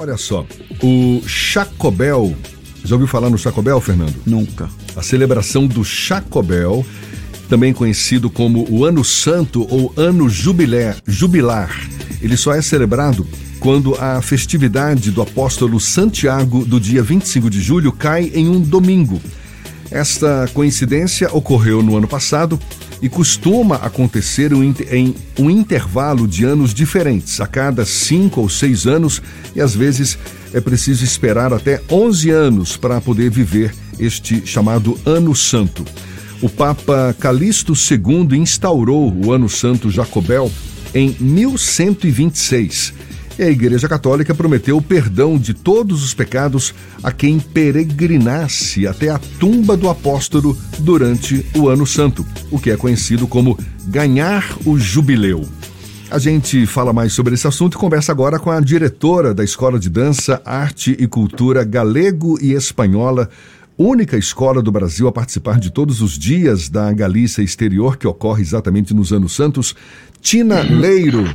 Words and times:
Olha 0.00 0.16
só, 0.16 0.46
o 0.82 1.20
Chacobel, 1.26 2.34
já 2.82 2.94
ouviu 2.94 3.06
falar 3.06 3.28
no 3.28 3.36
Chacobel, 3.36 3.78
Fernando? 3.82 4.14
Nunca. 4.24 4.66
A 4.96 5.02
celebração 5.02 5.66
do 5.66 5.84
Chacobel, 5.84 6.86
também 7.50 7.74
conhecido 7.74 8.30
como 8.30 8.66
o 8.70 8.86
Ano 8.86 9.04
Santo 9.04 9.66
ou 9.70 9.92
Ano 9.98 10.26
Jubilé, 10.26 10.96
Jubilar, 11.06 11.78
ele 12.22 12.34
só 12.38 12.54
é 12.54 12.62
celebrado 12.62 13.26
quando 13.58 13.94
a 13.96 14.22
festividade 14.22 15.10
do 15.10 15.20
apóstolo 15.20 15.78
Santiago 15.78 16.64
do 16.64 16.80
dia 16.80 17.02
25 17.02 17.50
de 17.50 17.60
julho 17.60 17.92
cai 17.92 18.32
em 18.34 18.48
um 18.48 18.58
domingo. 18.58 19.20
Esta 19.90 20.48
coincidência 20.54 21.28
ocorreu 21.30 21.82
no 21.82 21.98
ano 21.98 22.08
passado 22.08 22.58
e 23.02 23.08
costuma 23.08 23.76
acontecer 23.76 24.52
em 24.52 25.14
um 25.38 25.50
intervalo 25.50 26.28
de 26.28 26.44
anos 26.44 26.74
diferentes, 26.74 27.40
a 27.40 27.46
cada 27.46 27.84
cinco 27.84 28.40
ou 28.40 28.48
seis 28.48 28.86
anos, 28.86 29.22
e 29.54 29.60
às 29.60 29.74
vezes 29.74 30.18
é 30.52 30.60
preciso 30.60 31.04
esperar 31.04 31.52
até 31.52 31.80
11 31.90 32.30
anos 32.30 32.76
para 32.76 33.00
poder 33.00 33.30
viver 33.30 33.74
este 33.98 34.46
chamado 34.46 34.98
Ano 35.06 35.34
Santo. 35.34 35.84
O 36.42 36.48
Papa 36.48 37.14
Calixto 37.18 37.74
II 37.74 38.38
instaurou 38.38 39.14
o 39.24 39.32
Ano 39.32 39.48
Santo 39.48 39.90
Jacobel 39.90 40.50
em 40.94 41.14
1126 41.20 42.94
e 43.40 43.42
a 43.42 43.50
Igreja 43.50 43.88
Católica 43.88 44.34
prometeu 44.34 44.76
o 44.76 44.82
perdão 44.82 45.38
de 45.38 45.54
todos 45.54 46.04
os 46.04 46.12
pecados 46.12 46.74
a 47.02 47.10
quem 47.10 47.40
peregrinasse 47.40 48.86
até 48.86 49.08
a 49.08 49.18
tumba 49.18 49.78
do 49.78 49.88
apóstolo 49.88 50.54
durante 50.80 51.46
o 51.56 51.66
Ano 51.66 51.86
Santo, 51.86 52.24
o 52.50 52.58
que 52.58 52.70
é 52.70 52.76
conhecido 52.76 53.26
como 53.26 53.58
ganhar 53.86 54.44
o 54.66 54.78
jubileu. 54.78 55.48
A 56.10 56.18
gente 56.18 56.66
fala 56.66 56.92
mais 56.92 57.14
sobre 57.14 57.32
esse 57.32 57.46
assunto 57.46 57.78
e 57.78 57.80
conversa 57.80 58.12
agora 58.12 58.38
com 58.38 58.50
a 58.50 58.60
diretora 58.60 59.32
da 59.32 59.42
Escola 59.42 59.78
de 59.78 59.88
Dança, 59.88 60.42
Arte 60.44 60.94
e 60.98 61.06
Cultura 61.06 61.64
Galego 61.64 62.38
e 62.42 62.52
Espanhola, 62.52 63.30
única 63.78 64.18
escola 64.18 64.60
do 64.60 64.70
Brasil 64.70 65.08
a 65.08 65.12
participar 65.12 65.58
de 65.58 65.70
todos 65.70 66.02
os 66.02 66.18
dias 66.18 66.68
da 66.68 66.92
Galícia 66.92 67.40
Exterior, 67.40 67.96
que 67.96 68.06
ocorre 68.06 68.42
exatamente 68.42 68.92
nos 68.92 69.14
Anos 69.14 69.34
Santos, 69.34 69.74
Tina 70.20 70.60
Leiro 70.60 71.26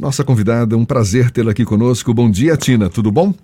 nossa 0.00 0.24
convidada. 0.24 0.76
Um 0.76 0.84
prazer 0.84 1.30
tê-la 1.30 1.50
aqui 1.50 1.64
conosco. 1.64 2.12
Bom 2.14 2.30
dia, 2.30 2.56
Tina, 2.56 2.88
tudo 2.88 3.12
bom? 3.12 3.34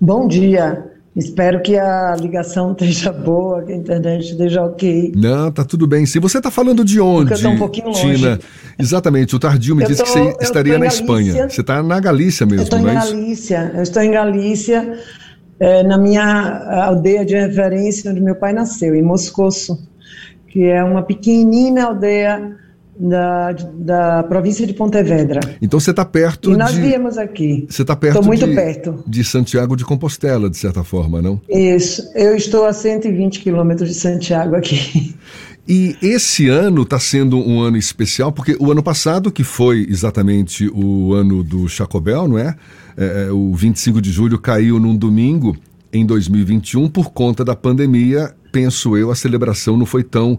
Bom 0.00 0.26
dia. 0.26 0.86
Espero 1.14 1.60
que 1.62 1.76
a 1.76 2.16
ligação 2.20 2.72
esteja 2.78 3.12
boa, 3.12 3.62
que 3.62 3.72
a 3.72 3.76
internet 3.76 4.30
esteja 4.30 4.62
ok. 4.62 5.12
Não, 5.16 5.50
tá 5.50 5.64
tudo 5.64 5.86
bem. 5.86 6.04
Se 6.04 6.18
você 6.18 6.38
está 6.38 6.50
falando 6.50 6.84
de 6.84 7.00
onde, 7.00 7.30
Porque 7.30 7.46
eu 7.46 7.50
um 7.50 7.58
pouquinho 7.58 7.86
longe. 7.86 8.16
Tina? 8.16 8.40
Exatamente, 8.78 9.36
o 9.36 9.38
Tardio 9.38 9.76
me 9.76 9.84
eu 9.84 9.88
disse 9.88 10.02
tô, 10.02 10.12
que 10.12 10.18
você 10.18 10.36
estaria 10.40 10.78
na 10.78 10.86
Espanha. 10.86 11.48
Você 11.48 11.60
está 11.60 11.82
na 11.82 12.00
Galícia 12.00 12.44
mesmo, 12.44 12.60
eu 12.60 12.64
estou 12.64 12.78
em 12.78 12.88
é 12.88 12.94
Galícia. 12.94 13.72
Eu 13.74 13.82
estou 13.82 14.02
em 14.02 14.10
Galícia, 14.10 14.98
é, 15.58 15.82
na 15.82 15.98
minha 15.98 16.84
aldeia 16.86 17.24
de 17.24 17.36
referência, 17.36 18.10
onde 18.10 18.20
meu 18.20 18.34
pai 18.34 18.52
nasceu, 18.52 18.94
em 18.94 19.02
Moscoso, 19.02 19.78
que 20.48 20.64
é 20.64 20.82
uma 20.82 21.02
pequenina 21.02 21.84
aldeia 21.84 22.56
da, 23.00 23.52
da 23.52 24.22
província 24.24 24.66
de 24.66 24.74
Pontevedra. 24.74 25.40
Então 25.62 25.80
você 25.80 25.90
está 25.90 26.04
perto 26.04 26.52
e 26.52 26.56
nós 26.56 26.74
de... 26.74 26.80
viemos 26.80 27.16
aqui. 27.16 27.66
Você 27.68 27.82
está 27.82 27.96
perto 27.96 28.16
Estou 28.16 28.26
muito 28.26 28.46
de, 28.46 28.54
perto. 28.54 29.02
de 29.06 29.24
Santiago 29.24 29.74
de 29.74 29.84
Compostela, 29.84 30.50
de 30.50 30.58
certa 30.58 30.84
forma, 30.84 31.22
não? 31.22 31.40
Isso. 31.48 32.02
Eu 32.14 32.36
estou 32.36 32.66
a 32.66 32.72
120 32.72 33.40
quilômetros 33.40 33.88
de 33.88 33.94
Santiago 33.94 34.54
aqui. 34.54 35.14
E 35.68 35.96
esse 36.02 36.48
ano 36.48 36.82
está 36.82 36.98
sendo 36.98 37.38
um 37.38 37.60
ano 37.60 37.76
especial, 37.76 38.32
porque 38.32 38.56
o 38.58 38.72
ano 38.72 38.82
passado, 38.82 39.30
que 39.30 39.44
foi 39.44 39.86
exatamente 39.88 40.68
o 40.74 41.14
ano 41.14 41.44
do 41.44 41.68
Chacobel, 41.68 42.26
não 42.26 42.38
é? 42.38 42.56
é? 42.96 43.26
é 43.28 43.30
o 43.30 43.54
25 43.54 44.00
de 44.00 44.10
julho 44.10 44.38
caiu 44.38 44.80
num 44.80 44.96
domingo 44.96 45.56
em 45.92 46.04
2021, 46.04 46.88
por 46.88 47.10
conta 47.10 47.44
da 47.44 47.54
pandemia, 47.54 48.34
penso 48.50 48.96
eu, 48.96 49.10
a 49.10 49.14
celebração 49.14 49.76
não 49.76 49.86
foi 49.86 50.02
tão 50.02 50.38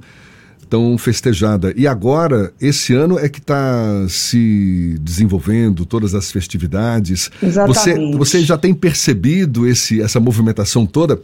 tão 0.71 0.98
festejada. 0.98 1.73
E 1.76 1.86
agora, 1.86 2.54
esse 2.61 2.93
ano 2.93 3.20
é 3.20 3.27
que 3.27 3.39
está 3.39 4.05
se 4.08 4.98
desenvolvendo 5.02 5.86
todas 5.86 6.15
as 6.15 6.32
festividades. 6.32 7.30
Exatamente. 7.43 8.15
Você, 8.15 8.39
você 8.39 8.42
já 8.42 8.58
tem 8.58 8.73
percebido 8.73 9.67
esse, 9.67 10.02
essa 10.02 10.17
movimentação 10.17 10.86
toda 10.86 11.20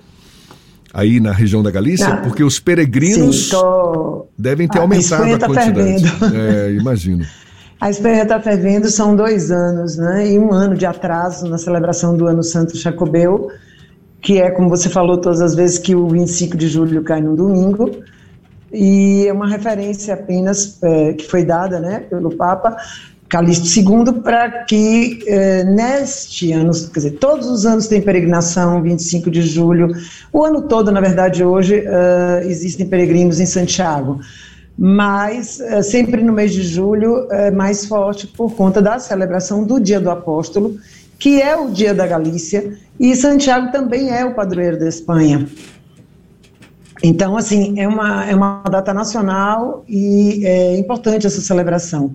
aí 0.94 1.22
na 1.22 1.32
região 1.32 1.64
da 1.64 1.72
Galícia? 1.72 2.10
Não. 2.10 2.24
Porque 2.24 2.44
os 2.44 2.60
peregrinos 2.60 3.46
Sim, 3.46 3.52
tô... 3.52 4.28
devem 4.38 4.68
ter 4.68 4.80
a 4.80 4.82
aumentado 4.82 5.34
a, 5.34 5.38
tá 5.38 5.48
quantidade. 5.48 6.04
É, 6.36 6.74
imagino. 6.74 7.26
A 7.80 7.92
Espanha 7.92 8.24
está 8.24 8.42
fervendo, 8.42 8.90
são 8.90 9.16
dois 9.16 9.52
anos, 9.52 9.98
né? 9.98 10.32
E 10.32 10.40
um 10.40 10.52
ano 10.52 10.76
de 10.76 10.84
atraso 10.84 11.48
na 11.48 11.60
celebração 11.60 12.18
do 12.18 12.26
Ano 12.26 12.42
Santo 12.42 12.76
Jacobeu, 12.76 13.52
que 14.20 14.42
é, 14.42 14.50
como 14.50 14.68
você 14.68 14.90
falou 14.90 15.20
todas 15.20 15.42
as 15.42 15.54
vezes, 15.54 15.78
que 15.78 15.94
o 15.94 16.08
25 16.08 16.58
de 16.58 16.68
julho 16.68 17.04
cai 17.04 17.22
no 17.22 17.36
domingo 17.36 17.92
e 18.72 19.26
é 19.28 19.34
uma 19.34 19.48
referência 19.48 20.14
apenas 20.14 20.78
é, 20.84 21.14
que 21.14 21.28
foi 21.28 21.44
dada 21.44 21.80
né, 21.80 22.00
pelo 22.10 22.36
Papa 22.36 22.76
Calixto 23.30 23.68
II 23.68 24.22
para 24.24 24.64
que 24.64 25.20
é, 25.28 25.64
neste 25.64 26.52
ano, 26.54 26.72
quer 26.74 27.00
dizer, 27.00 27.12
todos 27.12 27.48
os 27.48 27.66
anos 27.66 27.88
tem 27.88 28.02
peregrinação, 28.02 28.82
25 28.82 29.30
de 29.30 29.42
julho, 29.42 29.92
o 30.32 30.44
ano 30.44 30.62
todo, 30.62 30.92
na 30.92 31.02
verdade, 31.02 31.44
hoje 31.44 31.84
é, 31.86 32.44
existem 32.46 32.86
peregrinos 32.88 33.40
em 33.40 33.46
Santiago, 33.46 34.20
mas 34.78 35.60
é, 35.60 35.82
sempre 35.82 36.22
no 36.22 36.32
mês 36.32 36.54
de 36.54 36.62
julho 36.62 37.28
é 37.32 37.52
mais 37.52 37.86
forte 37.86 38.28
por 38.28 38.56
conta 38.56 38.82
da 38.82 38.98
celebração 38.98 39.64
do 39.64 39.80
Dia 39.80 40.00
do 40.00 40.10
Apóstolo, 40.10 40.78
que 41.20 41.42
é 41.42 41.56
o 41.56 41.70
Dia 41.70 41.94
da 41.94 42.08
Galícia, 42.08 42.78
e 43.00 43.16
Santiago 43.16 43.72
também 43.72 44.10
é 44.10 44.24
o 44.24 44.36
padroeiro 44.36 44.80
da 44.80 44.88
Espanha. 44.88 45.48
Então, 47.04 47.38
assim, 47.38 47.80
é 47.80 47.88
uma, 47.88 48.26
é 48.26 48.36
uma 48.36 48.64
data 48.70 48.94
nacional 48.94 49.84
e 49.88 50.46
é 50.46 50.78
importante 50.78 51.28
essa 51.28 51.42
celebração. 51.42 52.14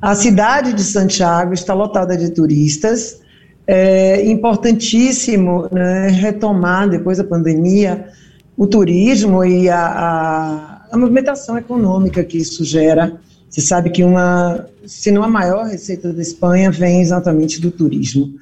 A 0.00 0.14
cidade 0.14 0.72
de 0.72 0.82
Santiago 0.82 1.54
está 1.54 1.72
lotada 1.72 2.16
de 2.16 2.30
turistas, 2.30 3.20
é 3.66 4.24
importantíssimo 4.26 5.68
né, 5.72 6.08
retomar, 6.08 6.88
depois 6.88 7.18
da 7.18 7.24
pandemia, 7.24 8.08
o 8.56 8.66
turismo 8.66 9.44
e 9.44 9.68
a, 9.68 9.86
a, 9.86 10.86
a, 10.92 10.96
movimentação 10.96 11.58
econômica 11.58 12.22
que 12.22 12.38
isso 12.38 12.64
gera. 12.64 13.20
Você 13.48 13.60
sabe 13.60 13.90
que 13.90 14.04
uma, 14.04 14.66
se 14.86 15.10
não 15.10 15.22
a 15.22 15.28
maior 15.28 15.66
receita 15.66 16.12
da 16.12 16.22
Espanha, 16.22 16.70
vem 16.70 17.00
exatamente 17.00 17.60
do 17.60 17.70
turismo. 17.70 18.34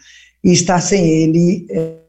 E 0.43 0.53
estar 0.53 0.81
sem 0.81 1.07
ele 1.07 1.67
é, 1.71 2.04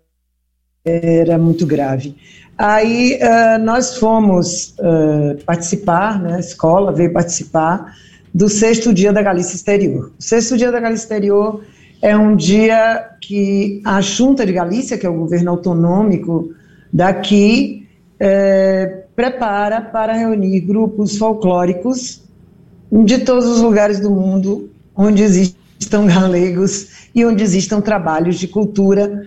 era 0.85 1.37
muito 1.37 1.65
grave. 1.65 2.15
Aí 2.57 3.19
uh, 3.21 3.61
nós 3.61 3.97
fomos 3.97 4.75
uh, 4.79 5.43
participar, 5.45 6.21
né, 6.21 6.35
a 6.35 6.39
escola 6.39 6.91
veio 6.93 7.11
participar 7.11 7.93
do 8.33 8.47
sexto 8.47 8.93
dia 8.93 9.11
da 9.11 9.21
Galícia 9.21 9.55
Exterior. 9.55 10.11
O 10.17 10.23
sexto 10.23 10.55
dia 10.55 10.71
da 10.71 10.79
Galícia 10.79 11.05
Exterior 11.05 11.63
é 12.01 12.15
um 12.15 12.35
dia 12.35 13.09
que 13.19 13.81
a 13.83 13.99
Junta 13.99 14.45
de 14.45 14.53
Galícia, 14.53 14.97
que 14.97 15.05
é 15.05 15.09
o 15.09 15.17
governo 15.17 15.51
autonômico 15.51 16.53
daqui, 16.93 17.87
é, 18.19 19.03
prepara 19.15 19.81
para 19.81 20.13
reunir 20.13 20.59
grupos 20.61 21.17
folclóricos 21.17 22.21
de 22.91 23.19
todos 23.19 23.45
os 23.45 23.61
lugares 23.61 23.99
do 23.99 24.11
mundo 24.11 24.69
onde 24.95 25.23
existam 25.23 26.05
galegos 26.07 27.09
e 27.13 27.25
onde 27.25 27.43
existam 27.43 27.81
trabalhos 27.81 28.37
de 28.37 28.47
cultura 28.47 29.25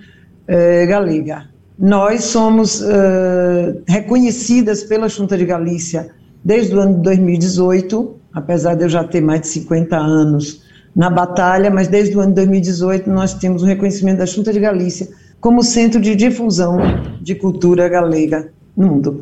é, 0.49 0.87
galega. 0.87 1.47
Nós 1.79 2.25
somos 2.25 2.81
uh, 2.81 3.83
reconhecidas 3.87 4.83
pela 4.83 5.09
Junta 5.09 5.39
de 5.39 5.45
Galícia 5.45 6.11
desde 6.45 6.75
o 6.75 6.81
ano 6.81 6.97
de 6.97 7.03
2018, 7.03 8.17
apesar 8.33 8.75
de 8.75 8.85
eu 8.85 8.89
já 8.89 9.05
ter 9.05 9.21
mais 9.21 9.43
de 9.43 9.47
50 9.49 9.97
anos 9.97 10.65
na 10.97 11.09
batalha, 11.09 11.71
mas 11.71 11.87
desde 11.87 12.17
o 12.17 12.21
ano 12.21 12.31
de 12.31 12.37
2018 12.37 13.09
nós 13.09 13.35
temos 13.35 13.63
o 13.63 13.67
reconhecimento 13.67 14.19
da 14.19 14.27
Junta 14.27 14.53
de 14.53 14.59
Galícia 14.59 15.07
como 15.41 15.63
centro 15.63 16.01
de 16.01 16.17
difusão 16.17 16.79
de 17.23 17.37
cultura 17.37 17.89
galega 17.89 18.51
no 18.77 18.89
mundo. 18.89 19.21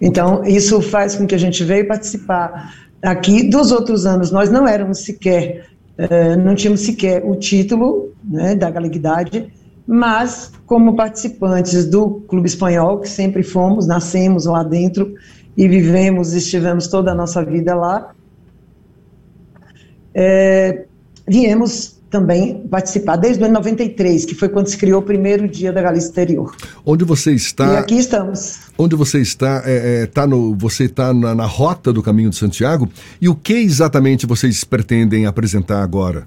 Então, 0.00 0.44
isso 0.44 0.80
faz 0.80 1.16
com 1.16 1.26
que 1.26 1.34
a 1.34 1.38
gente 1.38 1.64
veio 1.64 1.88
participar 1.88 2.72
aqui 3.02 3.48
dos 3.48 3.72
outros 3.72 4.06
anos. 4.06 4.30
Nós 4.30 4.48
não 4.48 4.68
éramos 4.68 4.98
sequer, 4.98 5.66
uh, 5.98 6.40
não 6.40 6.54
tínhamos 6.54 6.82
sequer 6.82 7.24
o 7.24 7.34
título 7.34 8.12
né, 8.22 8.54
da 8.54 8.70
galeguidade, 8.70 9.50
mas 9.86 10.50
como 10.66 10.96
participantes 10.96 11.86
do 11.86 12.22
Clube 12.28 12.48
Espanhol, 12.48 12.98
que 13.00 13.08
sempre 13.08 13.42
fomos, 13.42 13.86
nascemos 13.86 14.46
lá 14.46 14.62
dentro 14.62 15.14
e 15.56 15.68
vivemos, 15.68 16.32
estivemos 16.32 16.88
toda 16.88 17.12
a 17.12 17.14
nossa 17.14 17.44
vida 17.44 17.74
lá, 17.74 18.12
é, 20.12 20.84
viemos 21.28 21.96
também 22.10 22.66
participar 22.68 23.16
desde 23.16 23.42
o 23.42 23.46
ano 23.46 23.54
93, 23.54 24.24
que 24.24 24.34
foi 24.34 24.48
quando 24.48 24.68
se 24.68 24.76
criou 24.76 25.00
o 25.00 25.04
primeiro 25.04 25.46
dia 25.48 25.72
da 25.72 25.82
Galícia 25.82 26.08
Exterior. 26.08 26.54
Onde 26.84 27.04
você 27.04 27.32
está? 27.32 27.74
E 27.74 27.76
aqui 27.76 27.98
estamos. 27.98 28.60
Onde 28.78 28.96
você 28.96 29.20
está? 29.20 29.62
É, 29.64 30.02
é, 30.02 30.06
tá 30.06 30.26
no, 30.26 30.54
você 30.56 30.84
está 30.84 31.12
na, 31.12 31.34
na, 31.34 31.46
rota 31.46 31.92
do 31.92 32.02
Caminho 32.02 32.30
de 32.30 32.36
Santiago. 32.36 32.88
E 33.20 33.28
o 33.28 33.34
que 33.34 33.54
exatamente 33.54 34.24
vocês 34.24 34.64
pretendem 34.64 35.26
apresentar 35.26 35.82
agora 35.82 36.26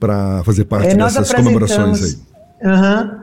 para 0.00 0.42
fazer 0.44 0.64
parte 0.64 0.88
é, 0.88 0.96
dessas 0.96 1.32
comemorações 1.32 2.02
aí? 2.02 2.31
Uhum. 2.62 3.22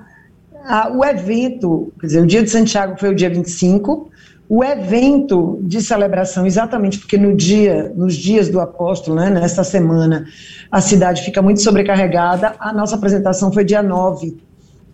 Ah, 0.65 0.91
o 0.93 1.03
evento, 1.03 1.91
quer 1.99 2.07
dizer, 2.07 2.21
o 2.21 2.27
dia 2.27 2.43
de 2.43 2.49
Santiago 2.49 2.95
foi 2.99 3.09
o 3.09 3.15
dia 3.15 3.29
25, 3.29 4.09
o 4.47 4.63
evento 4.63 5.59
de 5.61 5.81
celebração, 5.81 6.45
exatamente 6.45 6.97
porque 6.99 7.17
no 7.17 7.35
dia, 7.35 7.93
nos 7.95 8.15
dias 8.15 8.49
do 8.49 8.59
apóstolo, 8.59 9.15
né, 9.15 9.29
nessa 9.29 9.63
semana, 9.63 10.25
a 10.71 10.81
cidade 10.81 11.21
fica 11.21 11.41
muito 11.41 11.61
sobrecarregada, 11.61 12.55
a 12.59 12.73
nossa 12.73 12.95
apresentação 12.95 13.51
foi 13.51 13.63
dia 13.63 13.83
9 13.83 14.37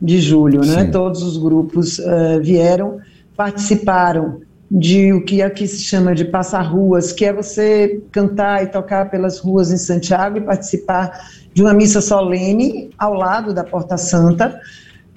de 0.01 0.19
julho, 0.19 0.59
né? 0.59 0.85
Todos 0.91 1.23
os 1.23 1.37
grupos 1.37 1.99
uh, 1.99 2.41
vieram, 2.41 2.99
participaram 3.35 4.41
de 4.69 5.13
o 5.13 5.23
que 5.23 5.41
aqui 5.41 5.67
se 5.67 5.83
chama 5.83 6.13
de 6.13 6.25
passar 6.25 6.61
ruas, 6.61 7.13
que 7.13 7.23
é 7.23 7.31
você 7.31 8.01
cantar 8.11 8.63
e 8.63 8.67
tocar 8.67 9.09
pelas 9.09 9.39
ruas 9.39 9.71
em 9.71 9.77
Santiago 9.77 10.37
e 10.37 10.41
participar 10.41 11.11
de 11.55 11.61
uma 11.61 11.73
missa 11.73 12.01
solene 12.01 12.89
ao 12.97 13.13
lado 13.13 13.53
da 13.53 13.63
Porta 13.63 13.97
Santa, 13.97 14.59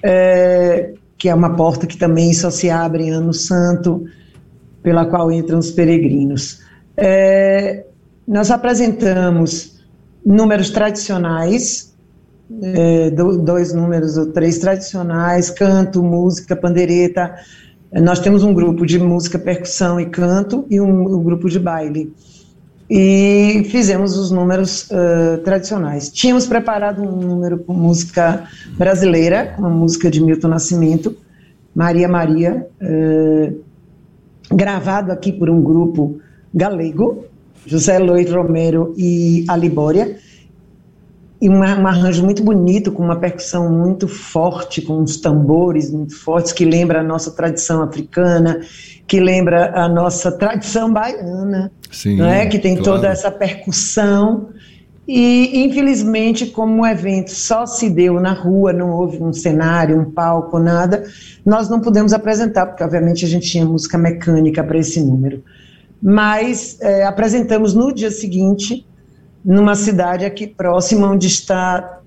é, 0.01 0.93
que 1.17 1.27
é 1.27 1.35
uma 1.35 1.53
porta 1.53 1.85
que 1.85 1.97
também 1.97 2.33
só 2.33 2.49
se 2.49 2.69
abre 2.69 3.03
em 3.03 3.09
Ano 3.09 3.33
Santo, 3.33 4.05
pela 4.81 5.05
qual 5.05 5.29
entram 5.29 5.59
os 5.59 5.69
peregrinos. 5.69 6.61
É, 6.95 7.83
nós 8.25 8.49
apresentamos 8.51 9.83
números 10.25 10.69
tradicionais, 10.69 11.93
é, 12.61 13.11
dois 13.11 13.73
números 13.73 14.17
ou 14.17 14.27
três 14.27 14.59
tradicionais, 14.59 15.49
canto, 15.49 16.01
música, 16.01 16.55
pandereta. 16.55 17.35
Nós 17.91 18.19
temos 18.21 18.43
um 18.43 18.53
grupo 18.53 18.85
de 18.85 18.97
música, 18.97 19.37
percussão 19.37 19.99
e 19.99 20.05
canto 20.05 20.65
e 20.69 20.79
um, 20.79 21.17
um 21.17 21.21
grupo 21.21 21.49
de 21.49 21.59
baile. 21.59 22.13
E 22.89 23.67
fizemos 23.69 24.17
os 24.17 24.31
números 24.31 24.89
uh, 24.89 25.37
tradicionais. 25.43 26.09
Tínhamos 26.09 26.47
preparado 26.47 27.03
um 27.03 27.15
número 27.15 27.59
com 27.59 27.73
música 27.73 28.47
brasileira, 28.77 29.53
uma 29.59 29.69
música 29.69 30.09
de 30.09 30.19
Milton 30.19 30.47
Nascimento, 30.47 31.15
Maria 31.75 32.07
Maria, 32.07 32.67
uh, 32.81 33.63
gravado 34.51 35.11
aqui 35.11 35.31
por 35.31 35.51
um 35.51 35.61
grupo 35.61 36.19
galego, 36.51 37.25
José 37.65 37.99
Luiz 37.99 38.31
Romero 38.31 38.95
e 38.97 39.45
Alibória, 39.47 40.17
e 41.41 41.49
um, 41.49 41.63
arranjo 41.63 42.23
muito 42.23 42.43
bonito, 42.43 42.91
com 42.91 43.01
uma 43.01 43.15
percussão 43.15 43.71
muito 43.71 44.07
forte, 44.07 44.81
com 44.81 44.99
uns 44.99 45.17
tambores 45.17 45.89
muito 45.89 46.15
fortes, 46.15 46.51
que 46.51 46.65
lembra 46.65 46.99
a 46.99 47.03
nossa 47.03 47.31
tradição 47.31 47.81
africana, 47.81 48.59
que 49.07 49.19
lembra 49.21 49.71
a 49.73 49.87
nossa 49.87 50.31
tradição 50.31 50.91
baiana, 50.91 51.71
Sim, 51.89 52.17
não 52.17 52.27
é? 52.27 52.45
que 52.45 52.59
tem 52.59 52.75
claro. 52.75 52.91
toda 52.91 53.07
essa 53.07 53.31
percussão. 53.31 54.49
E, 55.07 55.63
infelizmente, 55.63 56.45
como 56.45 56.83
o 56.83 56.85
evento 56.85 57.31
só 57.31 57.65
se 57.65 57.89
deu 57.89 58.19
na 58.19 58.33
rua, 58.33 58.71
não 58.73 58.91
houve 58.91 59.17
um 59.23 59.33
cenário, 59.33 59.99
um 59.99 60.11
palco, 60.11 60.59
nada, 60.59 61.03
nós 61.43 61.69
não 61.69 61.79
pudemos 61.79 62.13
apresentar, 62.13 62.67
porque, 62.67 62.83
obviamente, 62.83 63.25
a 63.25 63.27
gente 63.27 63.49
tinha 63.49 63.65
música 63.65 63.97
mecânica 63.97 64.63
para 64.63 64.77
esse 64.77 65.01
número. 65.01 65.41
Mas 66.01 66.77
é, 66.81 67.05
apresentamos 67.05 67.73
no 67.73 67.91
dia 67.91 68.11
seguinte, 68.11 68.85
numa 69.43 69.75
cidade 69.75 70.25
aqui 70.25 70.47
próxima, 70.47 71.09
onde 71.09 71.27
está 71.27 71.99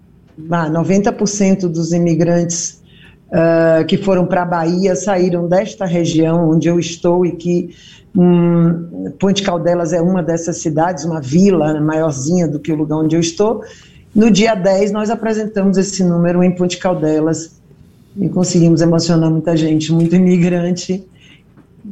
ah, 0.50 0.70
90% 0.70 1.69
dos 1.69 1.93
imigrantes 1.93 2.82
uh, 3.29 3.84
que 3.87 3.96
foram 3.96 4.26
para 4.26 4.43
a 4.43 4.46
Bahia 4.46 4.94
saíram 4.94 5.49
desta 5.49 5.84
região 5.84 6.50
onde 6.50 6.69
eu 6.69 6.79
estou 6.79 7.25
e 7.25 7.32
que 7.32 7.75
um, 8.14 9.12
Ponte 9.19 9.43
Caldelas 9.43 9.93
é 9.93 10.00
uma 10.00 10.23
dessas 10.23 10.58
cidades, 10.58 11.05
uma 11.05 11.20
vila 11.20 11.81
maiorzinha 11.81 12.46
do 12.46 12.58
que 12.58 12.73
o 12.73 12.76
lugar 12.76 12.99
onde 12.99 13.17
eu 13.17 13.20
estou. 13.20 13.62
No 14.14 14.31
dia 14.31 14.55
10, 14.55 14.93
nós 14.93 15.08
apresentamos 15.08 15.79
esse 15.79 16.05
número 16.05 16.43
em 16.43 16.55
Ponte 16.55 16.76
Caldelas 16.76 17.58
e 18.17 18.29
conseguimos 18.29 18.82
emocionar 18.82 19.31
muita 19.31 19.56
gente, 19.56 19.90
muito 19.90 20.14
imigrante 20.14 21.02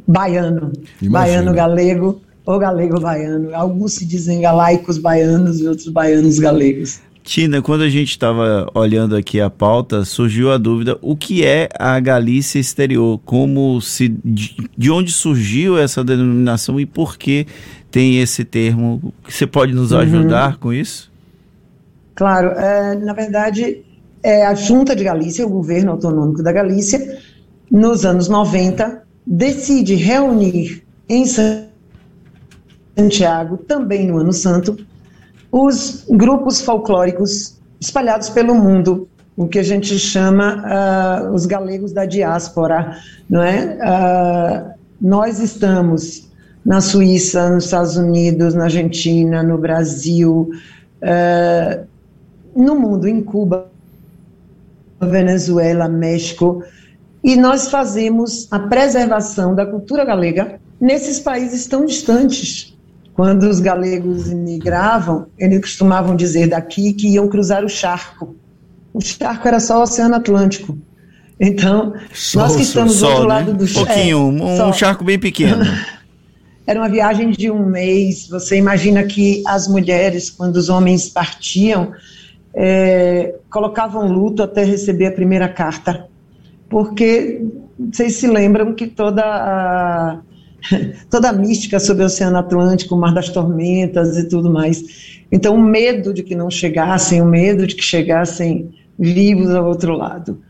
baiano, 0.07 0.71
Imagina. 1.01 1.09
baiano 1.09 1.53
galego 1.53 2.21
ou 2.51 2.59
galego 2.59 2.99
baiano. 2.99 3.55
Alguns 3.55 3.93
se 3.93 4.05
dizem 4.05 4.41
galaicos 4.41 4.97
baianos 4.97 5.59
e 5.59 5.67
outros 5.67 5.87
baianos 5.87 6.39
galegos. 6.39 6.99
Tina, 7.23 7.61
quando 7.61 7.81
a 7.81 7.89
gente 7.89 8.09
estava 8.09 8.67
olhando 8.73 9.15
aqui 9.15 9.39
a 9.39 9.49
pauta, 9.49 10.03
surgiu 10.03 10.51
a 10.51 10.57
dúvida: 10.57 10.97
o 11.01 11.15
que 11.15 11.45
é 11.45 11.69
a 11.79 11.99
Galícia 11.99 12.59
Exterior? 12.59 13.19
Como 13.23 13.79
se 13.79 14.09
de, 14.09 14.55
de 14.77 14.91
onde 14.91 15.11
surgiu 15.11 15.77
essa 15.77 16.03
denominação 16.03 16.79
e 16.79 16.85
por 16.85 17.17
que 17.17 17.45
tem 17.91 18.19
esse 18.19 18.43
termo? 18.43 19.13
Você 19.27 19.45
pode 19.45 19.73
nos 19.73 19.91
uhum. 19.91 19.99
ajudar 19.99 20.53
uhum. 20.53 20.59
com 20.59 20.73
isso? 20.73 21.11
Claro, 22.15 22.49
é, 22.49 22.95
na 22.95 23.13
verdade, 23.13 23.83
é 24.23 24.45
a 24.45 24.53
Junta 24.53 24.95
de 24.95 25.03
Galícia, 25.03 25.45
o 25.45 25.49
governo 25.49 25.91
autonômico 25.91 26.43
da 26.43 26.51
Galícia, 26.51 27.19
nos 27.69 28.05
anos 28.05 28.27
90, 28.27 29.03
decide 29.25 29.95
reunir 29.95 30.83
em 31.07 31.25
Santiago, 33.01 33.57
também 33.57 34.07
no 34.07 34.17
Ano 34.17 34.33
Santo, 34.33 34.77
os 35.51 36.05
grupos 36.09 36.61
folclóricos 36.61 37.59
espalhados 37.79 38.29
pelo 38.29 38.53
mundo, 38.53 39.07
o 39.35 39.47
que 39.47 39.57
a 39.57 39.63
gente 39.63 39.97
chama 39.97 40.63
uh, 41.27 41.33
os 41.33 41.45
galegos 41.45 41.91
da 41.91 42.05
diáspora, 42.05 42.97
não 43.29 43.41
é? 43.41 43.77
Uh, 43.77 44.81
nós 45.01 45.39
estamos 45.39 46.29
na 46.63 46.79
Suíça, 46.79 47.49
nos 47.49 47.65
Estados 47.65 47.97
Unidos, 47.97 48.53
na 48.53 48.65
Argentina, 48.65 49.41
no 49.41 49.57
Brasil, 49.57 50.51
uh, 51.01 51.87
no 52.55 52.75
mundo, 52.75 53.07
em 53.07 53.21
Cuba, 53.21 53.67
Venezuela, 55.01 55.87
México, 55.87 56.63
e 57.23 57.35
nós 57.35 57.69
fazemos 57.69 58.47
a 58.51 58.59
preservação 58.59 59.55
da 59.55 59.65
cultura 59.65 60.05
galega 60.05 60.59
nesses 60.79 61.19
países 61.19 61.65
tão 61.65 61.85
distantes. 61.85 62.70
Quando 63.21 63.43
os 63.43 63.59
galegos 63.59 64.31
imigravam, 64.31 65.27
eles 65.37 65.61
costumavam 65.61 66.15
dizer 66.15 66.47
daqui 66.47 66.91
que 66.91 67.07
iam 67.07 67.27
cruzar 67.27 67.63
o 67.63 67.69
charco. 67.69 68.35
O 68.91 68.99
charco 68.99 69.47
era 69.47 69.59
só 69.59 69.77
o 69.77 69.83
Oceano 69.83 70.15
Atlântico. 70.15 70.75
Então, 71.39 71.93
só, 72.11 72.39
nós 72.39 72.55
que 72.55 72.63
estamos 72.63 72.93
só, 72.93 73.05
do 73.05 73.11
outro 73.11 73.27
né? 73.27 73.35
lado 73.35 73.53
do 73.53 73.67
charco. 73.67 73.91
Um 73.91 73.93
pouquinho, 73.93 74.17
um, 74.17 74.69
um 74.69 74.73
charco 74.73 75.03
bem 75.03 75.19
pequeno. 75.19 75.63
Era 76.65 76.79
uma 76.79 76.89
viagem 76.89 77.29
de 77.29 77.51
um 77.51 77.63
mês. 77.63 78.27
Você 78.27 78.57
imagina 78.57 79.03
que 79.03 79.43
as 79.45 79.67
mulheres, 79.67 80.31
quando 80.31 80.55
os 80.55 80.67
homens 80.67 81.07
partiam, 81.07 81.91
é, 82.55 83.35
colocavam 83.51 84.11
luto 84.11 84.41
até 84.41 84.63
receber 84.63 85.05
a 85.05 85.11
primeira 85.11 85.47
carta. 85.47 86.07
Porque 86.67 87.39
vocês 87.77 88.15
se 88.15 88.25
lembram 88.25 88.73
que 88.73 88.87
toda 88.87 89.21
a 89.23 90.21
toda 91.09 91.29
a 91.29 91.33
mística 91.33 91.79
sobre 91.79 92.03
o 92.03 92.05
Oceano 92.05 92.37
Atlântico, 92.37 92.95
o 92.95 92.97
Mar 92.97 93.13
das 93.13 93.29
Tormentas 93.29 94.17
e 94.17 94.27
tudo 94.27 94.51
mais. 94.51 95.21
Então, 95.31 95.55
o 95.55 95.61
medo 95.61 96.13
de 96.13 96.23
que 96.23 96.35
não 96.35 96.49
chegassem, 96.49 97.21
o 97.21 97.25
medo 97.25 97.65
de 97.65 97.75
que 97.75 97.83
chegassem 97.83 98.73
vivos 98.97 99.53
ao 99.55 99.65
outro 99.65 99.93
lado. 99.93 100.41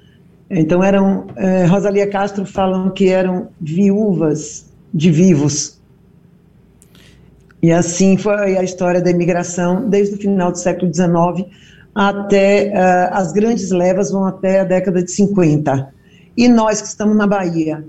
Então, 0.50 0.84
eram, 0.84 1.27
eh, 1.38 1.65
Rosalia 1.65 2.08
Castro 2.08 2.46
falam 2.46 2.89
que 2.89 3.08
eram 3.08 3.50
viúvas 3.60 4.70
de 4.94 5.10
vivos. 5.10 5.80
E 7.62 7.72
assim 7.72 8.18
foi 8.18 8.58
a 8.58 8.63
história 8.63 9.01
da 9.01 9.10
imigração 9.10 9.88
desde 9.88 10.15
o 10.15 10.18
final 10.18 10.51
do 10.51 10.58
século 10.58 10.91
XIX 10.94 11.48
até 11.94 12.70
uh, 12.70 13.15
as 13.15 13.32
grandes 13.32 13.70
levas 13.72 14.12
vão 14.12 14.25
até 14.25 14.62
a 14.62 14.63
década 14.63 15.03
de 15.03 15.12
50. 15.12 15.94
E 16.36 16.48
nós 16.48 16.82
que 16.82 16.88
estamos 16.88 17.15
na 17.15 17.27
Bahia, 17.27 17.84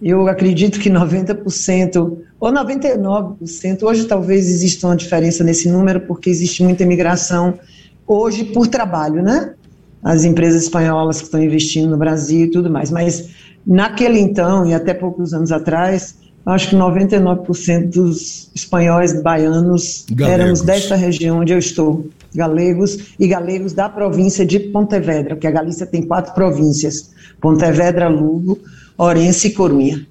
eu 0.00 0.28
acredito 0.28 0.78
que 0.78 0.88
90% 0.88 2.18
ou 2.40 2.52
99%, 2.52 3.82
hoje 3.82 4.04
talvez 4.04 4.48
exista 4.48 4.86
uma 4.86 4.96
diferença 4.96 5.42
nesse 5.42 5.68
número, 5.68 6.00
porque 6.02 6.30
existe 6.30 6.62
muita 6.62 6.84
imigração 6.84 7.58
hoje 8.06 8.44
por 8.44 8.66
trabalho, 8.68 9.22
né? 9.22 9.54
As 10.02 10.24
empresas 10.24 10.62
espanholas 10.62 11.18
que 11.18 11.24
estão 11.24 11.42
investindo 11.42 11.90
no 11.90 11.96
Brasil 11.96 12.46
e 12.46 12.50
tudo 12.50 12.70
mais. 12.70 12.90
Mas 12.90 13.30
naquele 13.66 14.20
então, 14.20 14.64
e 14.64 14.72
até 14.72 14.94
poucos 14.94 15.34
anos 15.34 15.50
atrás, 15.50 16.14
acho 16.46 16.70
que 16.70 16.76
99% 16.76 17.90
dos 17.90 18.50
espanhóis 18.54 19.20
baianos 19.20 20.06
galegos. 20.10 20.40
éramos 20.40 20.62
desta 20.62 20.94
região 20.94 21.40
onde 21.40 21.52
eu 21.52 21.58
estou, 21.58 22.06
galegos 22.34 23.14
e 23.18 23.26
galegos 23.26 23.72
da 23.72 23.88
província 23.88 24.46
de 24.46 24.60
Pontevedra, 24.60 25.34
porque 25.34 25.46
a 25.46 25.50
Galícia 25.50 25.84
tem 25.84 26.02
quatro 26.02 26.32
províncias: 26.34 27.10
Pontevedra, 27.40 28.08
Lugo, 28.08 28.58
Orense 28.98 29.48
e 29.48 29.52
Corunha. 29.52 30.04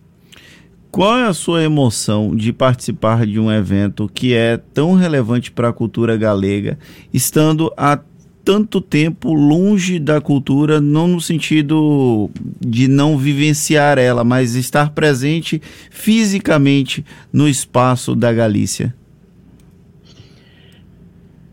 Qual 0.90 1.18
é 1.18 1.26
a 1.28 1.34
sua 1.34 1.62
emoção 1.62 2.34
de 2.36 2.54
participar 2.54 3.26
de 3.26 3.40
um 3.40 3.52
evento 3.52 4.10
que 4.12 4.34
é 4.34 4.58
tão 4.74 4.94
relevante 4.94 5.52
para 5.52 5.68
a 5.68 5.74
cultura 5.74 6.16
galega, 6.16 6.80
estando 7.14 7.72
há 7.76 8.00
tanto 8.44 8.80
tempo 8.80 9.34
longe 9.34 10.00
da 10.00 10.22
cultura, 10.22 10.80
não 10.80 11.06
no 11.06 11.20
sentido 11.20 12.30
de 12.66 12.88
não 12.88 13.18
vivenciar 13.18 13.98
ela, 13.98 14.24
mas 14.24 14.56
estar 14.56 14.92
presente 14.92 15.62
fisicamente 15.92 17.06
no 17.32 17.48
espaço 17.48 18.16
da 18.16 18.32
Galícia? 18.32 18.96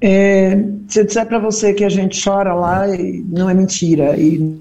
É, 0.01 0.57
se 0.87 1.01
eu 1.01 1.05
disser 1.05 1.27
para 1.27 1.41
você 1.41 1.75
que 1.75 1.83
a 1.83 1.89
gente 1.89 2.23
chora 2.23 2.55
lá, 2.55 2.85
não 3.27 3.51
é 3.51 3.55
mentira. 3.55 4.17
E 4.17 4.61